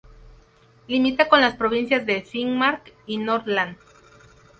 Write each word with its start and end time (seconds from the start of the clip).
Limita 0.87 1.29
con 1.29 1.41
las 1.41 1.53
provincias 1.55 2.07
de 2.07 2.23
Finnmark 2.23 2.91
y 3.05 3.19
Nordland. 3.19 3.77